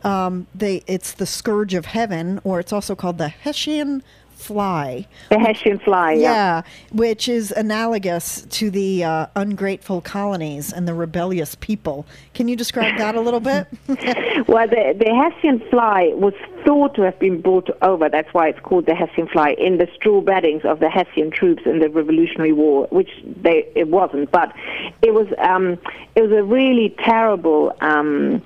[0.03, 4.03] Um, they it's the scourge of heaven, or it's also called the Hessian
[4.39, 5.05] fly.
[5.29, 6.21] The Hessian fly, yeah.
[6.21, 12.05] Yeah, which is analogous to the uh, ungrateful colonies and the rebellious people.
[12.33, 13.67] Can you describe that a little bit?
[14.47, 16.33] Well, the, the Hessian fly was
[16.69, 18.09] thought to have been brought over.
[18.09, 21.63] That's why it's called the Hessian fly in the straw beddings of the Hessian troops
[21.65, 24.53] in the Revolutionary War, which they it wasn't, but
[25.01, 25.79] it was um,
[26.15, 27.75] it was a really terrible.
[27.81, 28.43] Um,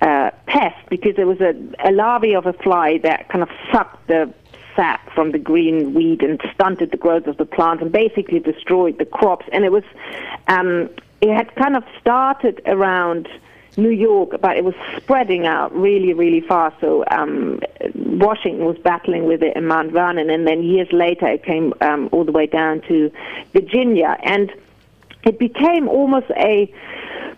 [0.00, 1.52] uh, pest because it was a,
[1.84, 4.32] a larvae of a fly that kind of sucked the
[4.76, 8.96] sap from the green weed and stunted the growth of the plant and basically destroyed
[8.98, 9.44] the crops.
[9.50, 9.82] And it was,
[10.46, 10.88] um,
[11.20, 13.28] it had kind of started around
[13.78, 16.76] New York, but it was spreading out really, really fast.
[16.80, 17.60] So um,
[17.94, 22.08] Washington was battling with it in Mount Vernon, and then years later it came um,
[22.12, 23.10] all the way down to
[23.52, 24.52] Virginia, and
[25.24, 26.72] it became almost a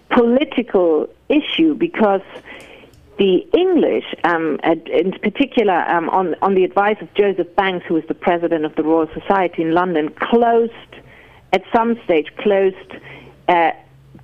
[0.08, 2.22] political issue because
[3.18, 8.04] the English, um, in particular um, on, on the advice of Joseph Banks, who was
[8.08, 10.72] the president of the Royal Society in London, closed,
[11.52, 12.76] at some stage, closed
[13.48, 13.72] uh,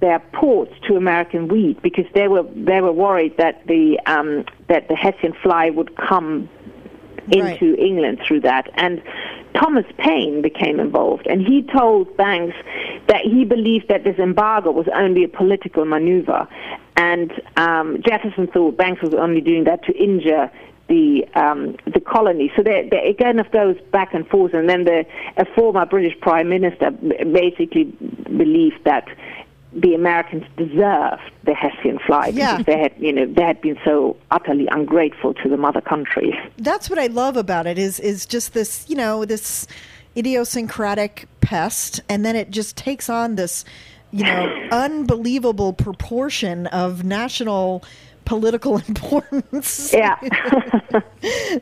[0.00, 4.88] their ports to American wheat because they were they were worried that the um, that
[4.88, 6.48] the Hessian fly would come
[7.34, 7.60] Right.
[7.60, 8.70] into England through that.
[8.74, 9.02] And
[9.54, 12.54] Thomas Paine became involved, and he told Banks
[13.08, 16.46] that he believed that this embargo was only a political maneuver.
[16.96, 20.50] And um, Jefferson thought Banks was only doing that to injure
[20.88, 22.52] the um, the colony.
[22.54, 24.54] So there, there again, it goes back and forth.
[24.54, 25.04] And then the
[25.36, 27.84] a former British Prime Minister basically
[28.36, 29.08] believed that
[29.78, 32.56] the Americans deserved the Hessian fly Yeah.
[32.56, 36.36] because they had, you know, they had been so utterly ungrateful to the mother country.
[36.56, 39.66] That's what I love about it is is just this, you know, this
[40.16, 43.64] idiosyncratic pest and then it just takes on this,
[44.12, 47.84] you know, unbelievable proportion of national
[48.24, 49.92] political importance.
[49.92, 50.16] Yeah.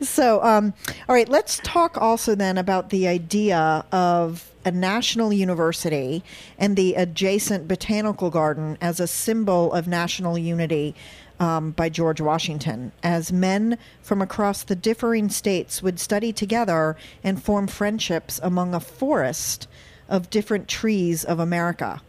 [0.03, 0.74] So, um,
[1.09, 6.22] all right, let's talk also then about the idea of a national university
[6.59, 10.94] and the adjacent botanical garden as a symbol of national unity
[11.40, 17.42] um, by George Washington, as men from across the differing states would study together and
[17.42, 19.66] form friendships among a forest
[20.09, 22.00] of different trees of America.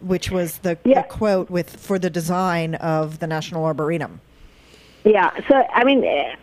[0.00, 1.02] Which was the, Yeah.
[1.02, 4.20] the quote with for the design of the National Arboretum.
[5.04, 6.34] Yeah, so I mean, eh,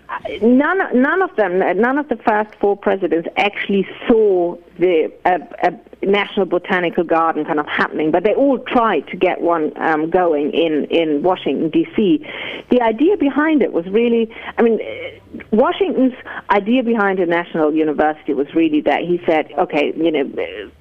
[0.43, 5.71] none none of them, none of the first four presidents actually saw the uh, uh,
[6.03, 10.51] National Botanical Garden kind of happening, but they all tried to get one um, going
[10.51, 12.23] in in Washington D.C.
[12.69, 16.13] The idea behind it was really, I mean, eh, Washington's
[16.51, 20.71] idea behind a national university was really that he said, okay, you know.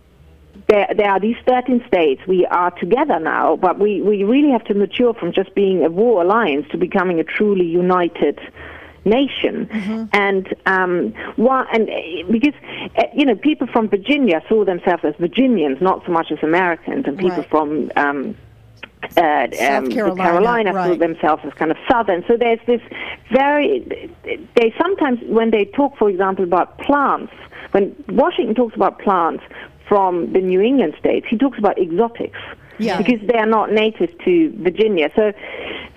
[0.70, 2.22] Eh, there, there are these 13 states.
[2.26, 5.90] We are together now, but we, we really have to mature from just being a
[5.90, 8.38] war alliance to becoming a truly united
[9.04, 9.68] nation.
[10.12, 12.54] And um, one, and uh, because
[12.96, 17.06] uh, you know people from Virginia saw themselves as Virginians, not so much as Americans,
[17.06, 17.48] and people Right.
[17.50, 18.36] from um,
[19.16, 20.98] uh, um, the Carolina, Carolina saw right.
[20.98, 22.24] themselves as kind of southern.
[22.28, 22.82] So there's this
[23.32, 23.80] very.
[24.56, 27.32] They sometimes, when they talk, for example, about plants,
[27.72, 29.42] when Washington talks about plants
[29.90, 32.38] from the New England states, he talks about exotics.
[32.78, 32.96] Yeah.
[32.96, 35.10] Because they are not native to Virginia.
[35.14, 35.34] So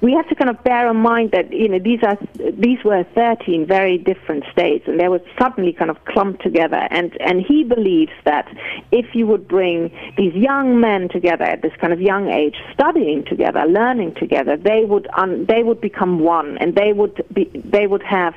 [0.02, 2.18] we have to kind of bear in mind that you know these are
[2.52, 6.86] these were 13 very different states, and they were suddenly kind of clumped together.
[6.92, 8.54] And and he believes that
[8.92, 13.24] if you would bring these young men together at this kind of young age, studying
[13.24, 17.88] together, learning together, they would un, they would become one, and they would be they
[17.88, 18.36] would have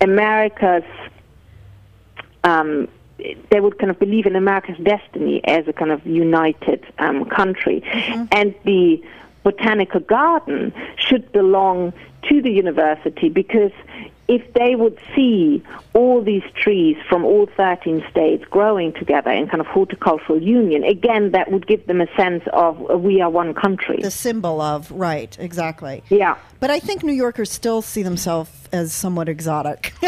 [0.00, 0.90] America's
[2.42, 7.24] um, they would kind of believe in America's destiny as a kind of united um,
[7.26, 7.82] country.
[8.30, 9.02] And the
[9.42, 11.92] botanical garden should belong
[12.28, 13.72] to the university because
[14.28, 19.60] if they would see all these trees from all 13 states growing together in kind
[19.60, 23.54] of horticultural union, again, that would give them a sense of uh, we are one
[23.54, 24.00] country.
[24.02, 26.02] The symbol of, right, exactly.
[26.08, 26.36] yeah.
[26.58, 29.92] But I think New Yorkers still see themselves as somewhat exotic.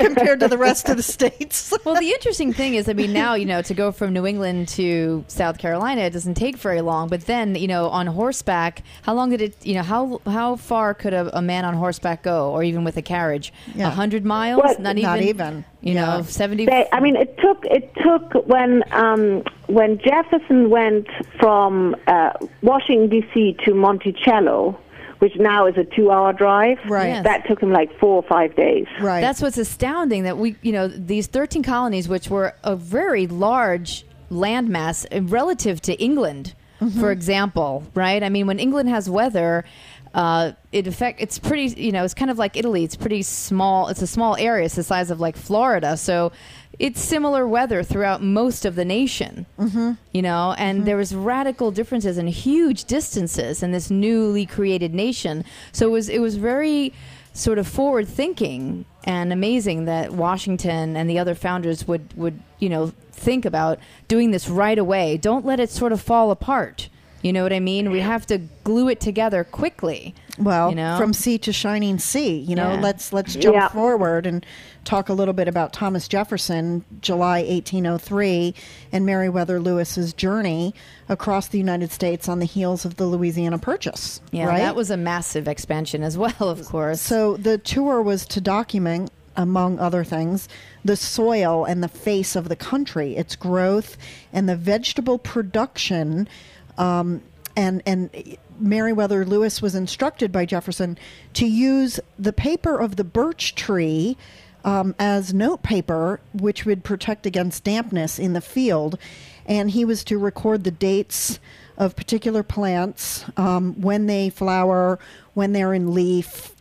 [0.00, 1.72] compared to the rest of the states.
[1.84, 4.68] well, the interesting thing is, I mean, now you know to go from New England
[4.68, 7.08] to South Carolina, it doesn't take very long.
[7.08, 9.56] But then, you know, on horseback, how long did it?
[9.66, 12.96] You know, how how far could a, a man on horseback go, or even with
[12.96, 13.52] a carriage?
[13.74, 13.90] A Yeah.
[13.90, 14.62] hundred miles?
[14.62, 14.80] What?
[14.80, 15.10] Not even.
[15.10, 15.64] Not even.
[15.80, 16.16] You Yeah.
[16.18, 16.66] know, seventy.
[16.66, 22.30] They, I mean, it took it took when um, when Jefferson went from uh,
[22.62, 23.56] Washington D.C.
[23.64, 24.78] to Monticello,
[25.24, 26.76] which now is a two-hour drive.
[26.86, 27.06] Right.
[27.06, 27.24] Yes.
[27.24, 28.86] That took him like four or five days.
[29.00, 29.22] right.
[29.22, 34.04] That's what's astounding that we, you know, these 13 colonies, which were a very large
[34.30, 36.54] landmass uh, relative to England,
[37.00, 38.22] for example, right?
[38.22, 39.64] I mean, when England has weather,
[40.12, 42.84] uh, it affect it's pretty, you know, it's kind of like Italy.
[42.84, 43.88] It's pretty small.
[43.88, 44.66] It's a small area.
[44.66, 45.96] It's the size of like Florida.
[45.96, 46.32] So
[46.78, 49.92] it's similar weather throughout most of the nation, mm-hmm.
[50.12, 55.44] you know, and there was radical differences and huge distances in this newly created nation.
[55.72, 56.92] So it was, it was very,
[57.34, 62.68] sort of forward thinking and amazing that Washington and the other founders would would you
[62.68, 65.16] know think about doing this right away.
[65.18, 66.88] Don't let it sort of fall apart.
[67.22, 67.90] You know what I mean?
[67.90, 70.14] We have to glue it together quickly.
[70.38, 70.96] Well, you know?
[70.98, 72.36] from sea to shining sea.
[72.38, 72.80] You know, Yeah.
[72.80, 73.68] let's let's jump Yeah.
[73.68, 74.44] forward and
[74.84, 78.54] talk a little bit about Thomas Jefferson, July 1803,
[78.92, 80.74] and Meriwether Lewis's journey
[81.08, 84.20] across the United States on the heels of the Louisiana Purchase.
[84.30, 84.58] Yeah, right?
[84.58, 87.00] that was a massive expansion as well, of course.
[87.00, 90.48] So the tour was to document, among other things,
[90.84, 93.96] the soil and the face of the country, its growth,
[94.32, 96.28] and the vegetable production.
[96.76, 97.22] Um,
[97.56, 98.10] and and
[98.58, 100.98] Meriwether Lewis was instructed by Jefferson
[101.34, 104.16] to use the paper of the birch tree.
[104.64, 108.98] Um, as note paper, which would protect against dampness in the field,
[109.44, 111.38] and he was to record the dates
[111.76, 114.98] of particular plants, um, when they flower,
[115.34, 116.54] when they're in leaf,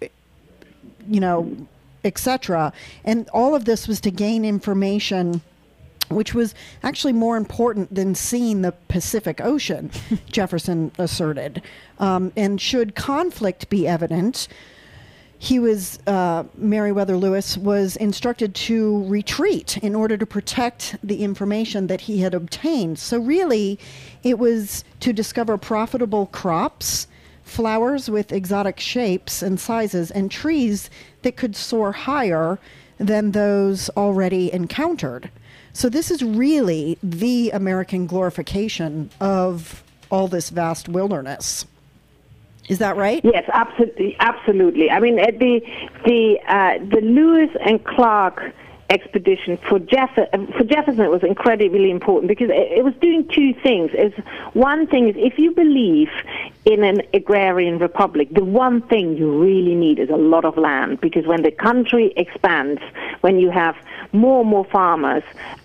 [1.08, 1.56] you know,
[2.04, 2.74] etc.
[3.06, 5.42] And all of this was to gain information
[6.10, 9.92] which was actually more important than seeing the Pacific Ocean,
[10.32, 11.62] Jefferson asserted.
[12.00, 14.48] Um, and should conflict be evident,
[15.44, 21.88] he was uh, Meriwether Lewis was instructed to retreat in order to protect the information
[21.88, 22.98] that he had obtained.
[22.98, 23.78] So really,
[24.24, 27.08] it was to discover profitable crops,
[27.44, 30.90] flowers with exotic shapes and sizes, and trees
[31.24, 32.58] that could soar higher
[32.98, 35.30] than those already encountered.
[35.74, 41.66] So this is really the American glorification of all this vast wilderness.
[42.70, 43.22] Is that right?
[43.24, 44.90] Yes, absolutely, absolutely.
[44.90, 45.62] I mean, uh, the
[46.06, 48.54] the uh, the Lewis and Clark
[48.90, 50.26] expedition for Jeff uh,
[50.58, 53.92] for Jefferson it was incredibly important because it, was doing two things.
[53.94, 54.14] Is
[54.54, 56.10] one thing is if you believe
[56.66, 61.02] in an agrarian republic, the one thing you really need is a lot of land
[61.02, 62.82] because when the country expands,
[63.22, 63.76] when you have
[64.14, 65.24] more and more farmers,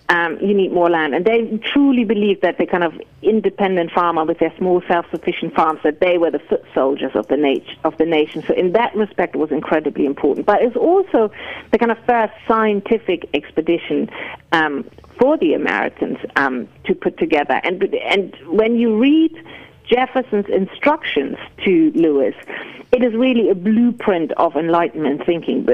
[0.09, 1.13] um, you need more land.
[1.13, 5.79] And they truly believed that the kind of independent farmer with their small self-sufficient farms,
[5.83, 8.43] that they were the foot soldiers of the, nat- of the nation.
[8.47, 10.47] So in that respect, it was incredibly important.
[10.47, 11.31] But it's also
[11.71, 14.09] the kind of first scientific expedition
[14.51, 14.89] um,
[15.19, 17.61] for the Americans um, to put together.
[17.63, 19.31] And, and when you read
[19.89, 22.35] Jefferson's instructions to Lewis,
[22.91, 25.67] it is really a blueprint of Enlightenment thinking,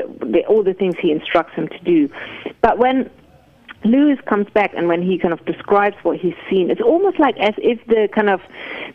[0.47, 2.09] all the things he instructs him to do.
[2.61, 3.09] But when
[3.83, 7.37] Lewis comes back and when he kind of describes what he's seen, it's almost like
[7.37, 8.41] as if the kind of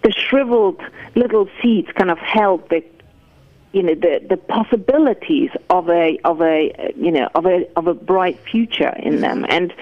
[0.03, 0.81] the shriveled
[1.15, 2.83] little seeds kind of held the
[3.73, 7.95] you know the the possibilities of a of a you know of a of a
[7.95, 9.73] bright future in them and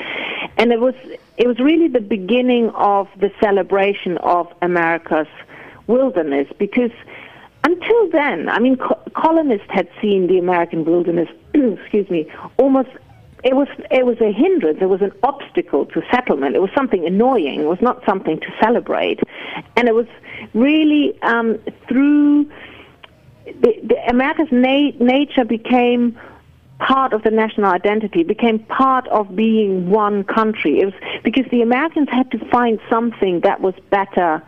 [0.58, 0.94] and it was
[1.38, 5.28] it was really the beginning of the celebration of America's
[5.86, 6.90] wilderness because
[7.64, 12.90] until then I mean co- colonists had seen the American wilderness excuse me almost
[13.44, 14.78] it was it was a hindrance.
[14.80, 16.56] It was an obstacle to settlement.
[16.56, 17.60] It was something annoying.
[17.60, 19.20] It was not something to celebrate,
[19.76, 20.06] and it was
[20.54, 21.58] really um,
[21.88, 22.50] through
[23.44, 26.18] the, the America's na- nature became
[26.78, 30.80] part of the national identity, became part of being one country.
[30.80, 34.42] It was because the Americans had to find something that was better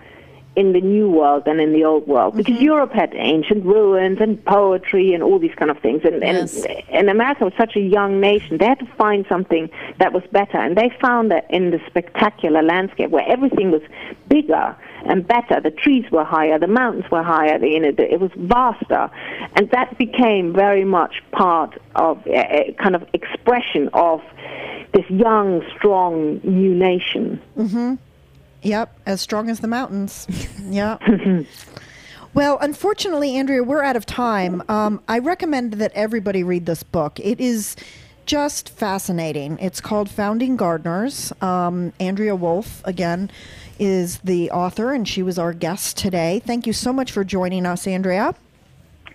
[0.56, 2.36] in the new world than in the old world.
[2.36, 2.64] Because mm-hmm.
[2.64, 6.02] Europe had ancient ruins and poetry and all these kind of things.
[6.04, 6.64] And, Yes.
[6.64, 8.58] and and America was such a young nation.
[8.58, 10.58] They had to find something that was better.
[10.58, 13.82] And they found that in the spectacular landscape where everything was
[14.28, 14.76] bigger
[15.06, 15.60] and better.
[15.60, 16.58] The trees were higher.
[16.58, 17.58] The mountains were higher.
[17.58, 19.10] The, you know, the, it was vaster.
[19.54, 24.20] And that became very much part of a, a kind of expression of
[24.92, 27.94] this young strong new nation mm-hmm.
[28.62, 30.26] Yep, as strong as the mountains.
[30.68, 31.00] yep.
[32.34, 34.62] well, unfortunately, Andrea, we're out of time.
[34.68, 37.18] Um, I recommend that everybody read this book.
[37.20, 37.76] It is
[38.26, 39.58] just fascinating.
[39.58, 41.32] It's called Founding Gardeners.
[41.40, 43.30] Um, Andrea Wulf, again,
[43.78, 46.40] is the author, and she was our guest today.
[46.44, 48.34] Thank you so much for joining us, Andrea.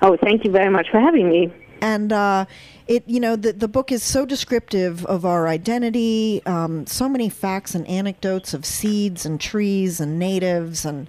[0.02, 1.54] Oh, thank you very much for having me.
[1.82, 2.46] And uh,
[2.88, 6.42] it, you know, the the book is so descriptive of our identity.
[6.46, 11.08] Um, so many facts and anecdotes of seeds and trees and natives and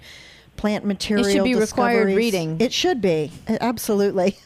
[0.57, 1.25] plant material.
[1.25, 2.57] It should be required reading.
[2.59, 4.37] It should be absolutely.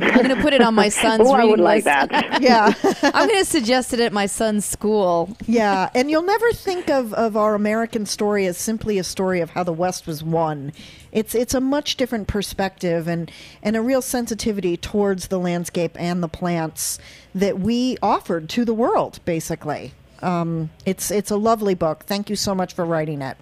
[0.00, 2.10] I'm going to put it on my son's Oh, I would like list.
[2.10, 2.42] that.
[2.42, 2.74] yeah.
[3.02, 5.36] I'm going to suggest it at my son's school.
[5.46, 9.50] Yeah, and you'll never think of, of our American story as simply a story of
[9.50, 10.72] how the West was won.
[11.12, 13.30] It's it's a much different perspective and,
[13.62, 16.98] and a real sensitivity towards the landscape and the plants
[17.34, 19.20] that we offered to the world.
[19.26, 19.92] Basically,
[20.22, 22.04] um, it's it's a lovely book.
[22.04, 23.36] Thank you so much for writing it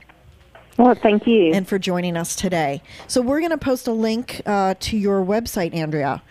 [0.80, 1.52] Well, thank you.
[1.52, 2.82] and for joining us today.
[3.06, 6.22] So we're going to post a link uh, to your website, Andrea.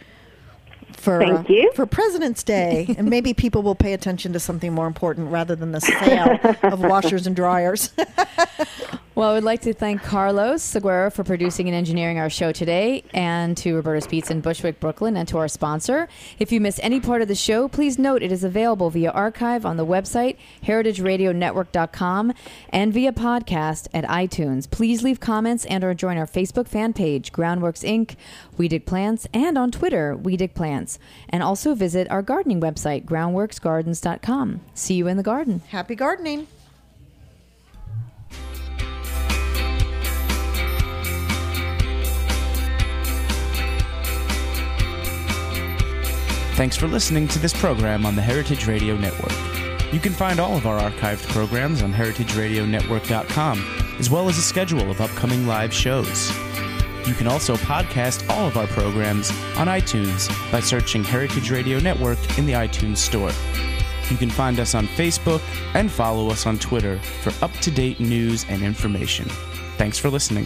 [1.00, 1.72] For, Thank uh, you.
[1.76, 5.72] for President's Day, and maybe people will pay attention to something more important rather than
[5.72, 7.92] the sale of washers and dryers.
[9.20, 13.04] Well, I would like to thank Carlos Seguera for producing and engineering our show today,
[13.14, 16.08] and to Roberta's Pizza in Bushwick, Brooklyn, and to our sponsor.
[16.40, 19.66] If you miss any part of the show, please note it is available via archive
[19.66, 22.32] on the website, heritageradionetwork.com,
[22.70, 24.72] and via podcast at iTunes.
[24.72, 28.16] Please leave comments and or join our Facebook fan page, Groundworks Inc.,
[28.58, 30.54] We Dig Plants, and on Twitter, We Dig
[30.90, 31.00] Plants.
[31.30, 34.62] And also visit our gardening website, groundworksgardens.com.
[34.74, 35.62] See you in the garden.
[35.70, 36.48] Happy gardening.
[46.56, 49.32] Thanks for listening to this program on the Heritage Radio Network.
[49.94, 54.92] You can find all of our archived programs on heritageradionetwork.com, as well as a schedule
[54.92, 56.30] of upcoming live shows.
[57.10, 62.20] You can also podcast all of our programs on iTunes by searching Heritage Radio Network
[62.38, 63.32] in the iTunes Store.
[64.12, 65.42] You can find us on Facebook
[65.74, 69.28] and follow us on Twitter for up to date news and information.
[69.80, 70.46] Thanks for listening.